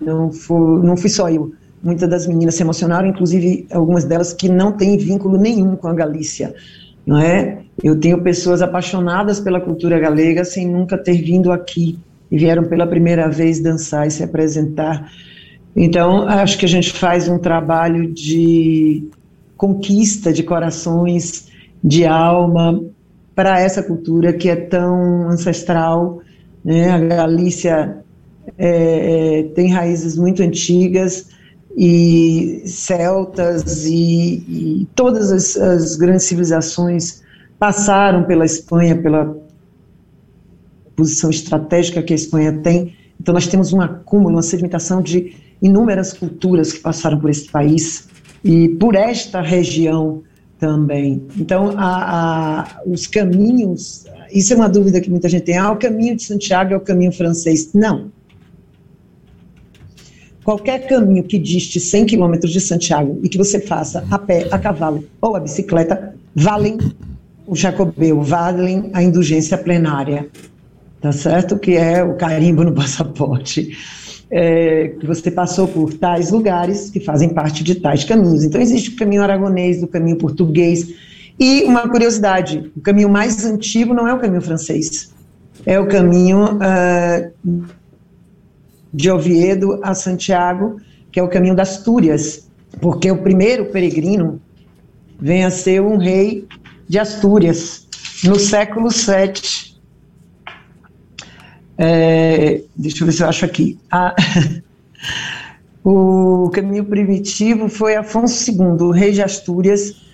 não, 0.00 0.30
foi, 0.30 0.82
não 0.82 0.96
fui 0.96 1.10
só 1.10 1.28
eu. 1.28 1.52
Muitas 1.82 2.08
das 2.08 2.26
meninas 2.26 2.54
se 2.54 2.62
emocionaram, 2.62 3.08
inclusive 3.08 3.66
algumas 3.70 4.04
delas 4.04 4.32
que 4.32 4.48
não 4.48 4.72
têm 4.72 4.96
vínculo 4.96 5.38
nenhum 5.38 5.76
com 5.76 5.88
a 5.88 5.94
Galícia, 5.94 6.54
não 7.06 7.18
é? 7.18 7.60
Eu 7.82 7.98
tenho 7.98 8.22
pessoas 8.22 8.60
apaixonadas 8.60 9.38
pela 9.38 9.60
cultura 9.60 9.98
galega 9.98 10.44
sem 10.44 10.66
nunca 10.66 10.98
ter 10.98 11.22
vindo 11.22 11.52
aqui 11.52 11.98
e 12.30 12.36
vieram 12.36 12.64
pela 12.64 12.86
primeira 12.86 13.28
vez 13.28 13.60
dançar 13.60 14.06
e 14.06 14.10
se 14.10 14.22
apresentar. 14.22 15.10
Então, 15.76 16.26
acho 16.28 16.58
que 16.58 16.64
a 16.64 16.68
gente 16.68 16.92
faz 16.92 17.28
um 17.28 17.38
trabalho 17.38 18.12
de 18.12 19.08
conquista 19.56 20.32
de 20.32 20.42
corações, 20.42 21.48
de 21.82 22.04
alma 22.04 22.82
para 23.34 23.60
essa 23.60 23.82
cultura 23.82 24.32
que 24.32 24.48
é 24.48 24.56
tão 24.56 25.28
ancestral. 25.28 26.20
Né? 26.64 26.90
A 26.90 26.98
Galícia 26.98 27.98
é, 28.56 29.50
tem 29.54 29.70
raízes 29.70 30.16
muito 30.16 30.42
antigas 30.42 31.26
e 31.76 32.62
celtas 32.66 33.86
e, 33.86 34.42
e 34.48 34.88
todas 34.94 35.30
as, 35.30 35.56
as, 35.56 35.96
grandes 35.96 36.24
civilizações 36.24 37.22
passaram 37.58 38.24
pela 38.24 38.44
Espanha, 38.44 39.00
pela 39.00 39.36
posição 40.96 41.30
estratégica 41.30 42.02
que 42.02 42.12
a 42.12 42.16
Espanha 42.16 42.52
tem. 42.52 42.94
Então 43.20 43.32
nós 43.32 43.46
temos 43.46 43.72
um 43.72 43.80
acúmulo, 43.80 44.34
uma 44.34 44.42
sedimentação 44.42 45.00
de 45.00 45.36
inúmeras 45.62 46.12
culturas 46.12 46.72
que 46.72 46.80
passaram 46.80 47.18
por 47.20 47.30
esse 47.30 47.48
país 47.48 48.08
e 48.44 48.68
por 48.70 48.94
esta 48.94 49.40
região 49.40 50.22
também. 50.58 51.22
Então 51.36 51.74
a, 51.76 52.62
a, 52.62 52.82
os 52.86 53.06
caminhos, 53.06 54.04
isso 54.32 54.52
é 54.52 54.56
uma 54.56 54.68
dúvida 54.68 55.00
que 55.00 55.10
muita 55.10 55.28
gente 55.28 55.44
tem, 55.44 55.56
ah, 55.56 55.70
o 55.70 55.76
caminho 55.76 56.16
de 56.16 56.24
Santiago 56.24 56.74
é 56.74 56.76
o 56.76 56.80
caminho 56.80 57.12
francês. 57.12 57.72
Não, 57.72 58.10
qualquer 60.48 60.86
caminho 60.86 61.22
que 61.24 61.38
diste 61.38 61.78
100 61.78 62.06
quilômetros 62.06 62.50
de 62.50 62.58
Santiago 62.58 63.20
e 63.22 63.28
que 63.28 63.36
você 63.36 63.60
faça 63.60 64.02
a 64.10 64.18
pé, 64.18 64.48
a 64.50 64.58
cavalo 64.58 65.04
ou 65.20 65.36
a 65.36 65.40
bicicleta, 65.40 66.14
valem 66.34 66.78
o 67.46 67.54
Jacobeu, 67.54 68.22
valem 68.22 68.88
a 68.94 69.02
indulgência 69.02 69.58
plenária, 69.58 70.26
tá 71.02 71.12
certo? 71.12 71.58
Que 71.58 71.76
é 71.76 72.02
o 72.02 72.14
carimbo 72.14 72.64
no 72.64 72.72
passaporte. 72.74 73.76
É, 74.30 74.94
que 74.98 75.06
você 75.06 75.30
passou 75.30 75.68
por 75.68 75.92
tais 75.92 76.30
lugares 76.30 76.88
que 76.88 77.00
fazem 77.00 77.28
parte 77.28 77.62
de 77.62 77.74
tais 77.74 78.04
caminhos. 78.04 78.42
Então, 78.42 78.58
existe 78.58 78.88
o 78.88 78.96
caminho 78.96 79.22
aragonês, 79.22 79.82
o 79.82 79.86
caminho 79.86 80.16
português. 80.16 80.88
E 81.38 81.64
uma 81.64 81.86
curiosidade: 81.90 82.72
o 82.74 82.80
caminho 82.80 83.10
mais 83.10 83.44
antigo 83.44 83.92
não 83.92 84.08
é 84.08 84.14
o 84.14 84.18
caminho 84.18 84.40
francês, 84.40 85.10
é 85.66 85.78
o 85.78 85.86
caminho 85.86 86.56
uh, 86.56 87.68
de 88.92 89.10
Oviedo 89.10 89.80
a 89.82 89.94
Santiago, 89.94 90.80
que 91.10 91.20
é 91.20 91.22
o 91.22 91.28
caminho 91.28 91.54
das 91.54 91.70
Astúrias, 91.70 92.48
porque 92.80 93.10
o 93.10 93.22
primeiro 93.22 93.66
peregrino 93.66 94.40
vem 95.20 95.44
a 95.44 95.50
ser 95.50 95.82
um 95.82 95.96
rei 95.96 96.46
de 96.88 96.98
Astúrias, 96.98 97.86
no 98.24 98.38
século 98.38 98.88
VII. 98.88 99.76
É, 101.76 102.62
deixa 102.76 103.02
eu 103.02 103.06
ver 103.06 103.12
se 103.12 103.22
eu 103.22 103.28
acho 103.28 103.44
aqui. 103.44 103.78
Ah, 103.90 104.14
o 105.84 106.50
caminho 106.52 106.84
primitivo 106.84 107.68
foi 107.68 107.94
Afonso 107.94 108.50
II, 108.50 108.90
rei 108.92 109.12
de 109.12 109.22
Astúrias, 109.22 110.07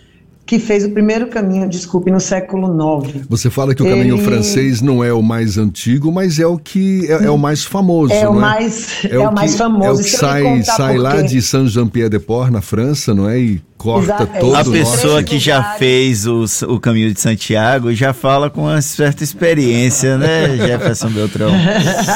que 0.47 0.59
fez 0.59 0.85
o 0.85 0.91
primeiro 0.91 1.29
caminho, 1.29 1.67
desculpe, 1.69 2.11
no 2.11 2.21
século 2.21 2.69
IX. 3.03 3.27
Você 3.29 3.49
fala 3.49 3.75
que 3.75 3.83
o 3.83 3.87
caminho 3.87 4.17
Ele... 4.17 4.25
francês 4.25 4.83
não 4.83 5.03
é 5.03 5.13
o 5.13 5.23
mais 5.23 5.57
antigo, 5.57 6.13
mas 6.13 6.39
é 6.39 6.47
o 6.47 6.59
que 6.59 7.11
é, 7.11 7.25
é 7.25 7.31
o 7.31 7.39
mais 7.39 7.65
famoso, 7.65 8.13
é 8.13 8.29
o 8.29 8.37
é? 8.37 8.39
mais 8.39 9.05
é, 9.05 9.15
é 9.15 9.19
o, 9.19 9.29
que, 9.29 9.35
mais 9.35 9.57
famoso. 9.57 9.89
É 9.89 9.93
o 9.93 9.97
que 9.97 10.11
sai, 10.11 10.63
sai 10.63 10.99
lá 10.99 11.23
de 11.23 11.41
Saint-Jean-Pied-de-Port 11.41 12.51
na 12.51 12.61
França, 12.61 13.15
não 13.15 13.29
é? 13.29 13.39
E 13.39 13.63
corta 13.79 14.05
Exato, 14.05 14.41
todo 14.41 14.57
A 14.57 14.65
pessoa 14.65 15.23
que 15.23 15.39
já 15.39 15.77
fez 15.79 16.27
o, 16.27 16.45
o 16.69 16.79
caminho 16.79 17.13
de 17.13 17.21
Santiago 17.21 17.95
já 17.95 18.13
fala 18.13 18.51
com 18.51 18.63
uma 18.63 18.83
certa 18.83 19.25
experiência, 19.25 20.19
né, 20.19 20.57
Jefferson 20.61 21.09
Beltrão? 21.09 21.51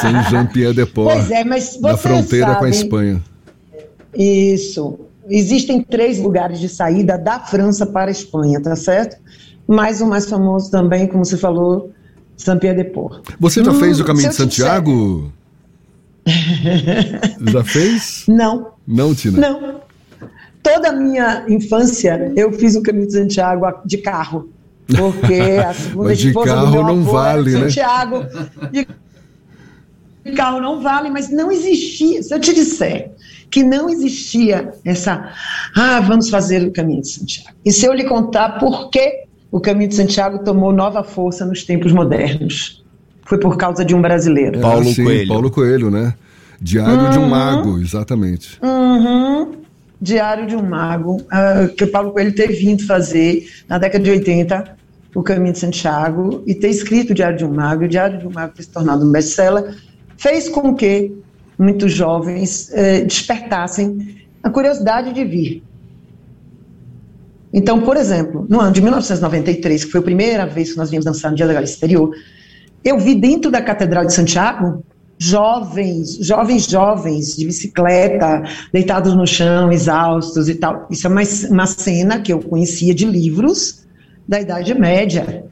Saint-Jean-Pied-de-Port. 0.01 1.15
Pois 1.15 1.31
é, 1.31 1.43
mas 1.43 1.81
na 1.81 1.97
fronteira 1.97 2.47
sabe, 2.47 2.59
com 2.59 2.65
a 2.65 2.69
Espanha. 2.69 3.23
Isso 4.15 5.08
existem 5.29 5.81
três 5.81 6.19
lugares 6.19 6.59
de 6.59 6.67
saída 6.67 7.17
da 7.17 7.39
França 7.39 7.85
para 7.85 8.09
a 8.09 8.11
Espanha, 8.11 8.61
tá 8.61 8.75
certo? 8.75 9.17
Mas 9.67 10.01
o 10.01 10.07
mais 10.07 10.29
famoso 10.29 10.71
também, 10.71 11.07
como 11.07 11.23
você 11.23 11.37
falou, 11.37 11.91
Saint-Pierre-de-Port. 12.37 13.21
Você 13.39 13.63
já 13.63 13.71
hum, 13.71 13.79
fez 13.79 13.99
o 13.99 14.05
caminho 14.05 14.29
de 14.29 14.35
Santiago? 14.35 15.31
já 17.51 17.63
fez? 17.63 18.23
Não. 18.27 18.71
Não, 18.87 19.13
Tina? 19.13 19.39
Não. 19.39 19.81
Toda 20.63 20.89
a 20.89 20.91
minha 20.91 21.45
infância 21.47 22.31
eu 22.35 22.51
fiz 22.51 22.75
o 22.75 22.81
caminho 22.81 23.07
de 23.07 23.13
Santiago 23.13 23.65
de 23.85 23.97
carro. 23.97 24.49
Porque 24.87 25.41
a 25.63 25.73
segunda 25.75 26.15
de 26.15 26.27
esposa 26.27 26.53
carro 26.53 26.65
do 26.65 26.71
meu 26.71 26.83
não 26.83 26.99
avô 27.01 27.11
vale, 27.11 27.51
era 27.51 27.59
né? 27.59 27.69
Santiago. 27.69 28.25
Carro 30.31 30.59
não 30.59 30.81
vale, 30.81 31.09
mas 31.09 31.29
não 31.29 31.51
existia. 31.51 32.21
Se 32.23 32.33
eu 32.33 32.39
te 32.39 32.53
disser 32.53 33.11
que 33.49 33.63
não 33.63 33.89
existia 33.89 34.71
essa, 34.85 35.33
ah, 35.75 35.99
vamos 36.01 36.29
fazer 36.29 36.67
o 36.67 36.71
caminho 36.71 37.01
de 37.01 37.09
Santiago. 37.09 37.55
E 37.65 37.71
se 37.71 37.85
eu 37.85 37.93
lhe 37.93 38.03
contar 38.03 38.59
por 38.59 38.89
que 38.89 39.23
o 39.51 39.59
caminho 39.59 39.89
de 39.89 39.95
Santiago 39.95 40.43
tomou 40.43 40.71
nova 40.71 41.03
força 41.03 41.45
nos 41.45 41.63
tempos 41.63 41.91
modernos? 41.91 42.83
Foi 43.25 43.39
por 43.39 43.57
causa 43.57 43.83
de 43.83 43.93
um 43.93 44.01
brasileiro. 44.01 44.57
É, 44.57 44.61
Paulo 44.61 44.91
sim, 44.91 45.03
Coelho. 45.03 45.27
Paulo 45.27 45.51
Coelho, 45.51 45.91
né? 45.91 46.13
Diário 46.61 47.05
uhum. 47.05 47.09
de 47.09 47.17
um 47.17 47.21
uhum. 47.23 47.29
Mago, 47.29 47.79
exatamente. 47.79 48.59
Uhum. 48.61 49.51
Diário 50.01 50.47
de 50.47 50.55
um 50.55 50.63
Mago, 50.63 51.17
uh, 51.17 51.73
que 51.75 51.83
o 51.83 51.87
Paulo 51.91 52.11
Coelho 52.11 52.33
ter 52.33 52.47
vindo 52.47 52.85
fazer 52.85 53.47
na 53.67 53.77
década 53.77 54.03
de 54.03 54.11
80 54.11 54.77
o 55.15 55.23
Caminho 55.23 55.53
de 55.53 55.59
Santiago 55.59 56.43
e 56.45 56.53
ter 56.53 56.69
escrito 56.69 57.11
o 57.11 57.13
Diário 57.13 57.37
de 57.37 57.45
um 57.45 57.53
Mago. 57.53 57.85
O 57.85 57.87
Diário 57.87 58.19
de 58.19 58.27
um 58.27 58.31
Mago 58.31 58.53
ter 58.55 58.63
se 58.63 58.69
tornado 58.69 59.05
um 59.05 59.11
best-seller 59.11 59.75
fez 60.19 60.49
com 60.49 60.75
que 60.75 61.13
muitos 61.57 61.93
jovens 61.93 62.69
eh, 62.73 63.01
despertassem 63.01 64.17
a 64.43 64.49
curiosidade 64.49 65.13
de 65.13 65.23
vir. 65.23 65.63
Então, 67.53 67.81
por 67.81 67.95
exemplo, 67.95 68.45
no 68.47 68.59
ano 68.59 68.71
de 68.71 68.81
1993, 68.81 69.85
que 69.85 69.91
foi 69.91 70.01
a 70.01 70.03
primeira 70.03 70.45
vez 70.45 70.73
que 70.73 70.77
nós 70.77 70.89
viemos 70.89 71.05
dançar 71.05 71.31
no 71.31 71.37
Dia 71.37 71.47
Galícia 71.47 71.73
Exterior, 71.73 72.13
eu 72.83 72.99
vi 72.99 73.15
dentro 73.15 73.49
da 73.49 73.61
Catedral 73.61 74.05
de 74.05 74.13
Santiago 74.13 74.83
jovens, 75.17 76.17
jovens, 76.21 76.67
jovens 76.67 77.35
de 77.35 77.45
bicicleta, 77.45 78.43
deitados 78.71 79.15
no 79.15 79.25
chão, 79.25 79.71
exaustos 79.71 80.49
e 80.49 80.55
tal. 80.55 80.85
Isso 80.89 81.07
é 81.07 81.09
uma, 81.09 81.21
uma 81.49 81.65
cena 81.65 82.19
que 82.21 82.31
eu 82.31 82.39
conhecia 82.39 82.93
de 82.93 83.05
livros 83.05 83.85
da 84.27 84.39
Idade 84.39 84.77
Média, 84.77 85.45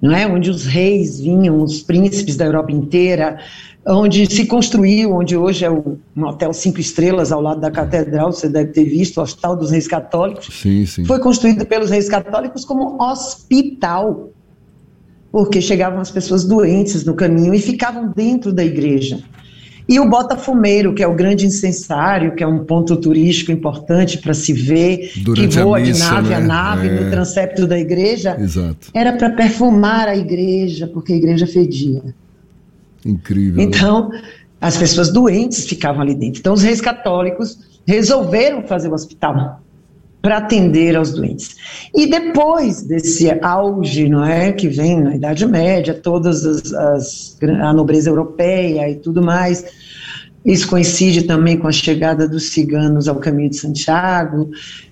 não 0.00 0.14
é? 0.14 0.26
Onde 0.26 0.50
os 0.50 0.64
reis 0.64 1.20
vinham, 1.20 1.62
os 1.62 1.82
príncipes 1.82 2.36
da 2.36 2.44
Europa 2.44 2.72
inteira, 2.72 3.38
onde 3.86 4.26
se 4.26 4.46
construiu, 4.46 5.14
onde 5.14 5.36
hoje 5.36 5.64
é 5.64 5.70
um 5.70 5.98
hotel 6.16 6.52
cinco 6.52 6.80
estrelas 6.80 7.32
ao 7.32 7.40
lado 7.40 7.60
da 7.60 7.70
catedral, 7.70 8.32
você 8.32 8.48
deve 8.48 8.72
ter 8.72 8.84
visto, 8.84 9.18
o 9.18 9.22
Hospital 9.22 9.56
dos 9.56 9.70
Reis 9.70 9.88
Católicos. 9.88 10.48
Sim, 10.52 10.84
sim. 10.86 11.04
Foi 11.04 11.18
construído 11.18 11.64
pelos 11.64 11.90
Reis 11.90 12.08
Católicos 12.08 12.64
como 12.64 13.02
hospital, 13.02 14.30
porque 15.32 15.60
chegavam 15.60 16.00
as 16.00 16.10
pessoas 16.10 16.44
doentes 16.44 17.04
no 17.04 17.14
caminho 17.14 17.54
e 17.54 17.60
ficavam 17.60 18.12
dentro 18.14 18.52
da 18.52 18.64
igreja. 18.64 19.20
E 19.88 19.98
o 19.98 20.08
Botafumeiro, 20.08 20.92
que 20.92 21.02
é 21.02 21.06
o 21.06 21.14
grande 21.14 21.46
incensário, 21.46 22.34
que 22.34 22.44
é 22.44 22.46
um 22.46 22.62
ponto 22.64 22.94
turístico 22.96 23.50
importante 23.50 24.18
para 24.18 24.34
se 24.34 24.52
ver, 24.52 25.12
Durante 25.16 25.56
que 25.56 25.62
voa 25.62 25.80
missa, 25.80 25.92
de 25.92 26.10
nave 26.10 26.28
né? 26.28 26.34
a 26.34 26.40
nave 26.40 26.88
é. 26.88 26.90
no 26.90 27.10
transepto 27.10 27.66
da 27.66 27.78
igreja, 27.78 28.36
Exato. 28.38 28.90
era 28.92 29.14
para 29.14 29.30
perfumar 29.30 30.06
a 30.06 30.14
igreja, 30.14 30.86
porque 30.86 31.14
a 31.14 31.16
igreja 31.16 31.46
fedia. 31.46 32.02
Incrível. 33.04 33.62
Então, 33.62 34.10
as 34.60 34.76
pessoas 34.76 35.10
doentes 35.10 35.66
ficavam 35.66 36.02
ali 36.02 36.14
dentro. 36.14 36.40
Então, 36.40 36.52
os 36.52 36.62
reis 36.62 36.82
católicos 36.82 37.58
resolveram 37.86 38.62
fazer 38.64 38.88
o 38.88 38.92
hospital 38.92 39.62
para 40.20 40.38
atender 40.38 40.96
aos 40.96 41.12
doentes. 41.12 41.56
E 41.94 42.06
depois 42.06 42.82
desse 42.82 43.30
auge, 43.40 44.08
não 44.08 44.24
é, 44.24 44.52
que 44.52 44.68
vem 44.68 45.00
na 45.00 45.16
Idade 45.16 45.46
Média, 45.46 45.94
todas 45.94 46.44
as, 46.44 46.72
as 46.72 47.38
a 47.60 47.72
nobreza 47.72 48.10
europeia 48.10 48.90
e 48.90 48.96
tudo 48.96 49.22
mais, 49.22 49.64
isso 50.44 50.68
coincide 50.68 51.22
também 51.22 51.56
com 51.56 51.68
a 51.68 51.72
chegada 51.72 52.28
dos 52.28 52.50
ciganos 52.50 53.08
ao 53.08 53.16
Caminho 53.16 53.50
de 53.50 53.56
Santiago 53.56 54.50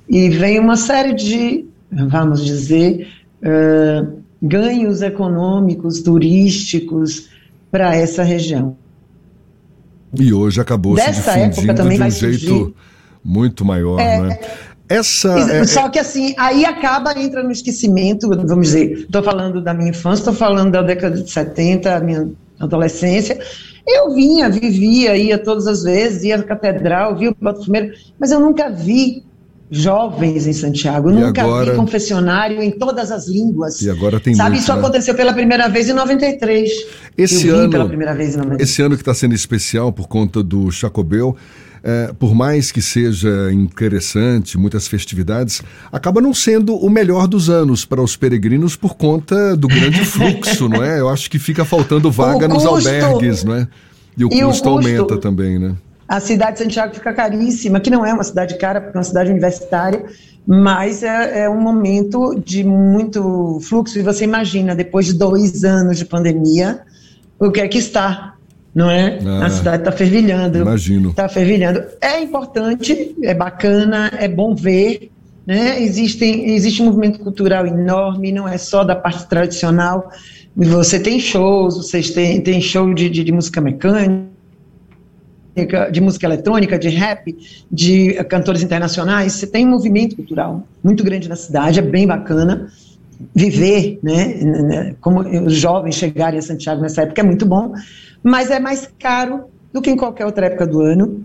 e 0.09 0.28
vem 0.28 0.59
uma 0.61 0.76
série 0.76 1.14
de, 1.14 1.66
vamos 1.90 2.45
dizer, 2.45 3.09
uh, 3.42 4.21
ganhos 4.40 5.02
econômicos, 5.02 6.02
turísticos 6.02 7.28
para 7.71 7.95
essa 7.97 8.23
região. 8.23 8.76
E 10.18 10.33
hoje 10.33 10.61
acabou 10.61 10.95
Dessa 10.95 11.12
se 11.12 11.38
difundindo 11.38 11.73
época 11.73 11.75
também 11.75 11.99
de 11.99 12.04
um 12.04 12.11
jeito 12.11 12.38
surgir. 12.47 12.75
muito 13.25 13.64
maior, 13.64 13.99
É, 13.99 14.21
né? 14.21 14.38
Essa. 14.88 15.38
É, 15.50 15.64
Só 15.64 15.88
que 15.88 15.99
assim, 15.99 16.35
aí 16.38 16.64
acaba, 16.64 17.19
entra 17.19 17.43
no 17.43 17.50
esquecimento, 17.50 18.28
vamos 18.28 18.69
dizer, 18.69 18.93
estou 19.00 19.23
falando 19.23 19.61
da 19.61 19.75
minha 19.75 19.90
infância, 19.90 20.23
estou 20.23 20.35
falando 20.35 20.73
da 20.73 20.83
década 20.83 21.21
de 21.21 21.31
70, 21.31 22.00
minha 22.00 22.28
adolescência. 22.59 23.38
Eu 23.87 24.14
vinha, 24.14 24.49
vivia, 24.49 25.16
ia 25.16 25.38
todas 25.38 25.66
as 25.66 25.83
vezes, 25.83 26.25
ia 26.25 26.37
à 26.37 26.43
catedral, 26.43 27.16
via 27.16 27.31
o 27.31 27.37
Bato 27.40 27.64
Fumeiro, 27.64 27.93
mas 28.19 28.31
eu 28.31 28.40
nunca 28.40 28.69
vi 28.69 29.25
jovens 29.71 30.47
em 30.47 30.52
Santiago. 30.52 31.11
Eu 31.11 31.14
nunca 31.14 31.43
agora... 31.43 31.71
vi 31.71 31.76
confessionário 31.76 32.62
em 32.62 32.71
todas 32.71 33.11
as 33.11 33.26
línguas. 33.28 33.81
E 33.83 33.90
agora 33.90 34.21
tem 34.21 34.35
Sabe, 34.35 34.50
muito, 34.50 34.62
isso 34.62 34.73
né? 34.73 34.78
aconteceu 34.78 35.14
pela 35.14 35.33
primeira 35.33 35.69
vez 35.69 35.88
em 35.88 35.93
93. 35.93 36.71
Esse 37.16 37.49
ano, 37.49 37.71
pela 37.71 37.87
primeira 37.87 38.14
vez 38.14 38.35
em 38.35 38.38
93. 38.38 38.69
Esse 38.69 38.83
ano 38.83 38.95
que 38.97 39.02
está 39.02 39.14
sendo 39.14 39.35
especial 39.35 39.93
por 39.93 40.09
conta 40.09 40.43
do 40.43 40.71
Chacobel, 40.71 41.37
é, 41.83 42.12
por 42.18 42.35
mais 42.35 42.73
que 42.73 42.83
seja 42.83 43.52
interessante, 43.52 44.59
muitas 44.59 44.88
festividades, 44.88 45.62
acaba 45.92 46.21
não 46.21 46.35
sendo 46.35 46.76
o 46.76 46.90
melhor 46.90 47.26
dos 47.26 47.49
anos 47.49 47.85
para 47.85 48.02
os 48.02 48.16
peregrinos 48.16 48.76
por 48.76 48.97
conta 48.97 49.56
do 49.56 49.68
grande 49.68 50.02
fluxo, 50.06 50.68
não 50.68 50.83
é? 50.83 51.00
Eu 51.00 51.09
acho 51.09 51.30
que 51.30 51.38
fica 51.38 51.64
faltando 51.64 52.11
vaga 52.11 52.49
nos 52.49 52.64
albergues, 52.64 53.45
não 53.45 53.54
é? 53.54 53.68
E 54.16 54.25
o, 54.25 54.28
e 54.28 54.30
custo, 54.30 54.45
o 54.45 54.49
custo 54.49 54.68
aumenta 54.68 55.18
também, 55.18 55.59
né? 55.59 55.75
A 56.09 56.21
cidade 56.21 56.52
de 56.52 56.59
Santiago 56.61 56.95
fica 56.95 57.12
caríssima, 57.12 57.80
que 57.80 57.90
não 57.90 58.06
é 58.06 58.12
uma 58.12 58.23
cidade 58.23 58.56
cara, 58.59 58.80
porque 58.80 58.97
é 58.97 58.99
uma 58.99 59.04
cidade 59.04 59.30
universitária, 59.30 60.04
mas 60.47 61.02
é, 61.02 61.40
é, 61.42 61.50
um 61.50 61.61
momento 61.61 62.40
de 62.45 62.62
muito 62.62 63.59
fluxo. 63.62 63.99
E 63.99 64.02
você 64.02 64.23
imagina, 64.25 64.75
depois 64.75 65.06
de 65.06 65.14
dois 65.14 65.64
anos 65.64 65.99
de 65.99 66.04
pandemia, 66.04 66.83
o 67.40 67.50
que 67.50 67.61
é 67.61 67.66
que 67.66 67.78
está 67.78 68.36
não 68.76 68.90
é? 68.90 69.18
Ah, 69.25 69.47
a 69.47 69.50
cidade 69.50 69.78
está 69.78 69.90
fervilhando. 69.90 70.59
Imagino. 70.59 71.09
Está 71.09 71.30
fervilhando. 71.30 71.83
É 71.99 72.21
importante, 72.21 73.16
é 73.23 73.33
bacana, 73.33 74.12
é 74.18 74.28
bom 74.28 74.54
ver. 74.54 75.11
Né? 75.47 75.83
Existem, 75.83 76.50
existe 76.50 76.83
um 76.83 76.85
movimento 76.85 77.18
cultural 77.21 77.66
enorme, 77.66 78.30
não 78.33 78.47
é 78.47 78.59
só 78.59 78.85
da 78.85 78.95
parte 78.95 79.26
tradicional. 79.28 80.11
Você 80.54 81.00
tem 81.00 81.18
shows, 81.18 81.78
vocês 81.78 82.11
têm, 82.11 82.42
tem 82.42 82.61
show 82.61 82.92
de, 82.92 83.09
de, 83.09 83.25
de 83.25 83.33
música 83.33 83.62
mecânica, 83.62 84.26
de 85.90 86.00
música 86.02 86.26
eletrônica, 86.26 86.78
de 86.78 86.90
rap, 86.90 87.35
de 87.73 88.12
cantores 88.25 88.62
internacionais. 88.62 89.33
Você 89.33 89.47
tem 89.47 89.64
um 89.64 89.71
movimento 89.71 90.16
cultural 90.16 90.68
muito 90.85 91.02
grande 91.02 91.30
na 91.30 91.37
cidade, 91.37 91.78
é 91.78 91.83
bem 91.83 92.06
bacana 92.06 92.68
viver, 93.35 93.99
né, 94.02 94.94
como 95.00 95.20
os 95.20 95.54
jovens 95.54 95.94
chegarem 95.94 96.38
a 96.38 96.42
Santiago 96.42 96.82
nessa 96.82 97.02
época 97.02 97.20
é 97.20 97.25
muito 97.25 97.46
bom, 97.46 97.73
mas 98.23 98.50
é 98.50 98.58
mais 98.58 98.88
caro 98.99 99.44
do 99.73 99.80
que 99.80 99.90
em 99.90 99.96
qualquer 99.96 100.26
outra 100.26 100.46
época 100.46 100.66
do 100.66 100.80
ano. 100.80 101.25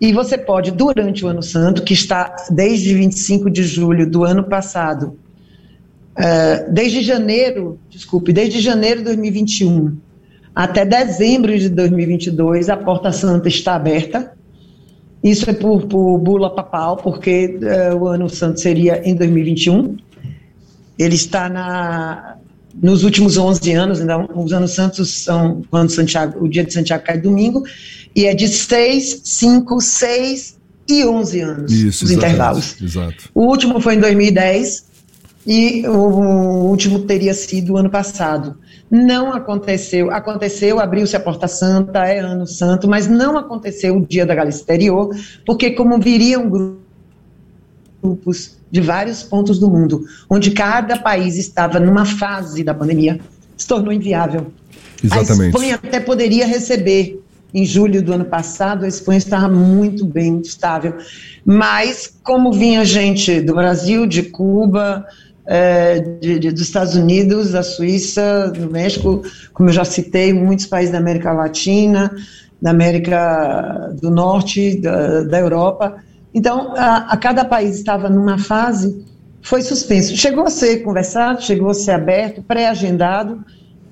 E 0.00 0.12
você 0.12 0.38
pode, 0.38 0.70
durante 0.70 1.24
o 1.24 1.28
Ano 1.28 1.42
Santo, 1.42 1.82
que 1.82 1.92
está 1.92 2.34
desde 2.50 2.94
25 2.94 3.50
de 3.50 3.62
julho 3.62 4.08
do 4.08 4.24
ano 4.24 4.44
passado, 4.44 5.18
uh, 6.16 6.72
desde 6.72 7.02
janeiro, 7.02 7.78
desculpe, 7.90 8.32
desde 8.32 8.60
janeiro 8.60 9.00
de 9.00 9.04
2021 9.04 9.98
até 10.54 10.84
dezembro 10.84 11.56
de 11.56 11.68
2022, 11.68 12.68
a 12.68 12.76
Porta 12.76 13.12
Santa 13.12 13.48
está 13.48 13.74
aberta. 13.74 14.32
Isso 15.22 15.48
é 15.48 15.52
por, 15.52 15.86
por 15.86 16.18
bula 16.18 16.50
papal, 16.54 16.96
porque 16.96 17.58
uh, 17.92 17.96
o 17.96 18.08
Ano 18.08 18.28
Santo 18.28 18.58
seria 18.58 19.00
em 19.08 19.14
2021. 19.14 19.96
Ele 21.00 21.14
está 21.14 21.48
na, 21.48 22.36
nos 22.74 23.04
últimos 23.04 23.38
11 23.38 23.72
anos, 23.72 24.00
então, 24.00 24.28
os 24.34 24.52
anos 24.52 24.72
santos 24.72 25.22
são 25.24 25.62
quando 25.70 25.90
Santiago, 25.90 26.44
o 26.44 26.48
dia 26.48 26.62
de 26.62 26.72
Santiago 26.72 27.04
cai 27.04 27.18
domingo, 27.18 27.64
e 28.14 28.26
é 28.26 28.34
de 28.34 28.46
6, 28.46 29.22
5, 29.24 29.80
6 29.80 30.58
e 30.88 31.04
11 31.04 31.40
anos 31.40 31.72
Isso, 31.72 32.04
os 32.04 32.10
intervalos. 32.10 32.76
Exato. 32.82 33.30
O 33.34 33.46
último 33.46 33.80
foi 33.80 33.94
em 33.94 34.00
2010 34.00 34.90
e 35.46 35.86
o 35.88 36.68
último 36.68 37.00
teria 37.00 37.32
sido 37.32 37.72
o 37.72 37.76
ano 37.78 37.88
passado. 37.88 38.58
Não 38.90 39.32
aconteceu, 39.32 40.10
aconteceu, 40.10 40.80
abriu-se 40.80 41.16
a 41.16 41.20
Porta 41.20 41.48
Santa, 41.48 42.04
é 42.06 42.18
ano 42.18 42.46
santo, 42.46 42.88
mas 42.88 43.08
não 43.08 43.38
aconteceu 43.38 43.96
o 43.96 44.04
dia 44.04 44.26
da 44.26 44.34
Galícia 44.34 44.60
Exterior, 44.60 45.14
porque 45.46 45.70
como 45.70 45.98
viriam 45.98 46.50
grupos 48.02 48.56
de 48.70 48.80
vários 48.80 49.22
pontos 49.22 49.58
do 49.58 49.68
mundo, 49.68 50.04
onde 50.28 50.52
cada 50.52 50.96
país 50.96 51.36
estava 51.36 51.80
numa 51.80 52.04
fase 52.04 52.62
da 52.62 52.72
pandemia, 52.72 53.18
se 53.56 53.66
tornou 53.66 53.92
inviável. 53.92 54.46
Exatamente. 55.02 55.42
A 55.42 55.48
Espanha 55.48 55.74
até 55.76 56.00
poderia 56.00 56.46
receber. 56.46 57.20
Em 57.52 57.66
julho 57.66 58.00
do 58.00 58.12
ano 58.12 58.24
passado, 58.24 58.84
a 58.84 58.88
Espanha 58.88 59.18
estava 59.18 59.48
muito 59.48 60.06
bem, 60.06 60.30
muito 60.30 60.48
estável. 60.48 60.94
Mas, 61.44 62.14
como 62.22 62.52
vinha 62.52 62.84
gente 62.84 63.40
do 63.40 63.56
Brasil, 63.56 64.06
de 64.06 64.22
Cuba, 64.22 65.04
é, 65.44 65.98
de, 65.98 66.38
de, 66.38 66.52
dos 66.52 66.60
Estados 66.60 66.94
Unidos, 66.94 67.50
da 67.50 67.64
Suíça, 67.64 68.52
do 68.56 68.70
México, 68.70 69.20
como 69.52 69.68
eu 69.68 69.72
já 69.72 69.84
citei, 69.84 70.32
muitos 70.32 70.66
países 70.66 70.92
da 70.92 70.98
América 70.98 71.32
Latina, 71.32 72.14
da 72.62 72.70
América 72.70 73.92
do 74.00 74.10
Norte, 74.12 74.80
da, 74.80 75.22
da 75.22 75.40
Europa, 75.40 75.96
então, 76.34 76.74
a, 76.76 77.12
a 77.12 77.16
cada 77.16 77.44
país 77.44 77.76
estava 77.76 78.08
numa 78.08 78.38
fase, 78.38 79.04
foi 79.42 79.62
suspenso. 79.62 80.16
Chegou 80.16 80.44
a 80.44 80.50
ser 80.50 80.78
conversado, 80.78 81.42
chegou 81.42 81.70
a 81.70 81.74
ser 81.74 81.92
aberto, 81.92 82.42
pré-agendado, 82.42 83.44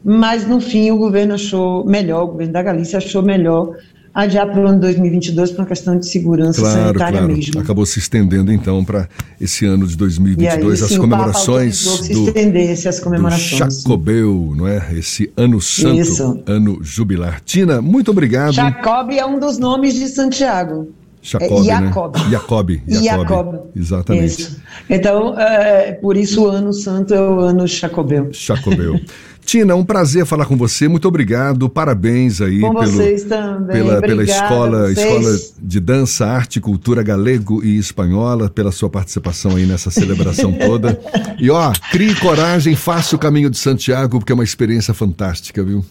mas 0.05 0.47
no 0.47 0.61
fim 0.61 0.91
o 0.91 0.99
governo 0.99 1.35
achou 1.35 1.85
melhor, 1.85 2.25
o 2.25 2.27
governo 2.29 2.53
da 2.53 2.63
Galícia 2.63 2.99
achou 2.99 3.23
melhor 3.23 3.75
adiar 4.15 4.51
para 4.51 4.61
o 4.61 4.67
ano 4.67 4.81
2022 4.81 5.53
por 5.53 5.61
uma 5.61 5.67
questão 5.67 5.99
de 5.99 6.09
segurança 6.09 6.61
claro, 6.61 6.79
sanitária 6.81 7.19
claro. 7.19 7.35
mesmo. 7.35 7.61
Acabou 7.61 7.87
se 7.87 7.99
estendendo 7.99 8.53
então 8.53 8.85
para 8.85 9.09
esse 9.41 9.65
ano 9.65 9.87
de 9.87 9.97
2022 9.97 10.83
aí, 10.83 10.89
sim, 10.89 10.95
as 10.95 10.99
comemorações 10.99 11.85
do 11.85 11.91
se 11.99 12.13
estendesse 12.13 12.89
as 12.89 13.01
comemorações. 13.01 13.83
Jacobeu, 13.83 14.55
não 14.57 14.67
é? 14.67 14.89
Esse 14.93 15.31
ano 15.37 15.61
santo, 15.61 16.01
Isso. 16.01 16.43
ano 16.47 16.79
jubilar. 16.83 17.41
Tina, 17.45 17.81
muito 17.81 18.11
obrigado. 18.11 18.53
Jacob 18.53 19.13
é 19.13 19.25
um 19.25 19.39
dos 19.39 19.59
nomes 19.59 19.95
de 19.95 20.09
Santiago. 20.09 20.89
Jacob, 21.29 21.61
é 21.61 21.65
Jacob. 21.65 22.17
Né? 22.17 22.31
Jacob. 22.31 22.71
Jacob. 22.89 23.29
Jacob. 23.29 23.55
Exatamente. 23.77 24.25
Isso. 24.25 24.61
Então, 24.89 25.39
é, 25.39 25.93
por 25.93 26.17
isso 26.17 26.45
o 26.45 26.49
ano 26.49 26.73
santo 26.73 27.13
é 27.13 27.21
o 27.21 27.41
ano 27.41 27.67
Jacobeu. 27.67 28.29
Jacobeu. 28.33 28.99
Tina, 29.49 29.75
um 29.75 29.85
prazer 29.85 30.27
falar 30.27 30.45
com 30.45 30.59
você. 30.59 30.89
Muito 30.89 31.09
obrigado. 31.09 31.71
Parabéns 31.71 32.43
aí 32.43 32.61
com 32.61 32.75
pelo, 32.75 32.93
vocês 32.93 33.25
também. 33.25 33.77
pela, 33.79 33.99
pela 33.99 34.23
escola, 34.23 34.93
escola 34.93 35.39
de 35.59 35.81
dança, 35.81 36.27
arte 36.27 36.61
cultura 36.61 37.03
galego 37.03 37.65
e 37.65 37.79
espanhola, 37.79 38.51
pela 38.51 38.71
sua 38.71 38.91
participação 38.91 39.57
aí 39.57 39.65
nessa 39.65 39.91
celebração 39.91 40.53
toda. 40.61 41.01
E 41.39 41.49
ó, 41.49 41.73
crie 41.91 42.15
coragem, 42.17 42.77
faça 42.77 43.17
o 43.17 43.19
caminho 43.19 43.49
de 43.49 43.57
Santiago, 43.57 44.19
porque 44.19 44.33
é 44.33 44.35
uma 44.35 44.45
experiência 44.45 44.93
fantástica, 44.93 45.65
viu? 45.65 45.83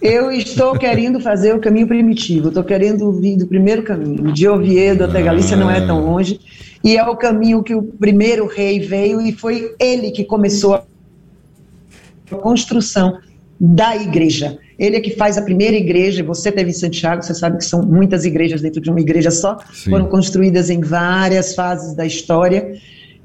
Eu 0.00 0.32
estou 0.32 0.72
querendo 0.78 1.20
fazer 1.20 1.54
o 1.54 1.60
caminho 1.60 1.86
primitivo, 1.86 2.48
estou 2.48 2.64
querendo 2.64 3.12
vir 3.12 3.36
do 3.36 3.46
primeiro 3.46 3.82
caminho. 3.82 4.32
De 4.32 4.48
Oviedo 4.48 5.04
até 5.04 5.20
Galícia 5.20 5.56
não 5.56 5.70
é 5.70 5.84
tão 5.86 6.04
longe. 6.04 6.40
E 6.82 6.96
é 6.96 7.04
o 7.04 7.14
caminho 7.14 7.62
que 7.62 7.74
o 7.74 7.82
primeiro 7.82 8.46
rei 8.46 8.80
veio 8.80 9.20
e 9.20 9.32
foi 9.32 9.74
ele 9.78 10.10
que 10.10 10.24
começou 10.24 10.74
a 10.74 12.36
construção 12.36 13.18
da 13.60 13.94
igreja. 13.94 14.58
Ele 14.78 14.96
é 14.96 15.00
que 15.00 15.10
faz 15.10 15.36
a 15.36 15.42
primeira 15.42 15.76
igreja. 15.76 16.24
Você 16.24 16.50
teve 16.50 16.70
em 16.70 16.72
Santiago, 16.74 17.22
você 17.22 17.34
sabe 17.34 17.58
que 17.58 17.64
são 17.66 17.82
muitas 17.82 18.24
igrejas 18.24 18.62
dentro 18.62 18.80
de 18.80 18.88
uma 18.88 19.00
igreja 19.00 19.30
só. 19.30 19.58
Sim. 19.70 19.90
Foram 19.90 20.06
construídas 20.06 20.70
em 20.70 20.80
várias 20.80 21.54
fases 21.54 21.94
da 21.94 22.06
história. 22.06 22.74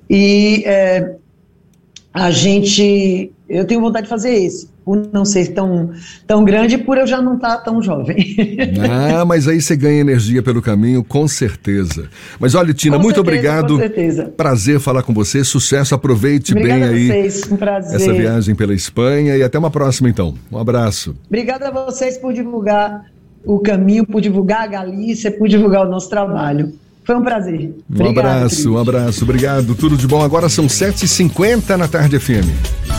E 0.09 0.63
é, 0.65 1.15
a 2.13 2.29
gente. 2.31 3.31
Eu 3.47 3.63
tenho 3.65 3.79
vontade 3.79 4.03
de 4.03 4.09
fazer 4.09 4.33
esse 4.33 4.74
por 4.85 5.09
não 5.11 5.25
ser 5.25 5.47
tão, 5.47 5.89
tão 6.27 6.45
grande, 6.45 6.77
por 6.77 6.95
eu 6.99 7.07
já 7.07 7.19
não 7.19 7.35
estar 7.35 7.57
tá 7.57 7.63
tão 7.63 7.81
jovem. 7.81 8.35
Ah, 8.87 9.25
mas 9.25 9.47
aí 9.47 9.59
você 9.59 9.75
ganha 9.75 9.99
energia 9.99 10.43
pelo 10.43 10.61
caminho, 10.61 11.03
com 11.03 11.27
certeza. 11.27 12.07
Mas 12.39 12.53
olha, 12.53 12.73
Tina, 12.73 12.97
com 12.97 13.03
muito 13.03 13.15
certeza, 13.15 13.37
obrigado. 13.37 13.73
Com 13.73 13.79
certeza. 13.79 14.25
Prazer 14.37 14.79
falar 14.79 15.01
com 15.01 15.13
você, 15.13 15.43
sucesso, 15.43 15.95
aproveite 15.95 16.51
Obrigada 16.51 16.91
bem 16.91 16.93
aí 16.93 17.07
vocês, 17.07 17.51
um 17.51 17.57
prazer. 17.57 17.95
essa 17.95 18.13
viagem 18.13 18.53
pela 18.53 18.73
Espanha 18.73 19.35
e 19.35 19.41
até 19.41 19.57
uma 19.57 19.71
próxima 19.71 20.07
então. 20.07 20.35
Um 20.51 20.57
abraço. 20.57 21.15
Obrigada 21.27 21.69
a 21.69 21.71
vocês 21.71 22.17
por 22.17 22.31
divulgar 22.31 23.05
o 23.43 23.59
caminho, 23.59 24.05
por 24.05 24.21
divulgar 24.21 24.61
a 24.63 24.67
Galícia, 24.67 25.31
por 25.31 25.47
divulgar 25.47 25.87
o 25.87 25.89
nosso 25.89 26.09
trabalho. 26.09 26.73
Foi 27.03 27.15
um 27.15 27.23
prazer. 27.23 27.73
Um 27.89 28.09
abraço, 28.09 28.55
Cris. 28.55 28.65
um 28.65 28.77
abraço, 28.77 29.23
obrigado. 29.23 29.75
Tudo 29.75 29.97
de 29.97 30.07
bom. 30.07 30.23
Agora 30.23 30.47
são 30.49 30.67
7h50 30.67 31.75
na 31.75 31.87
tarde 31.87 32.19
FM. 32.19 32.94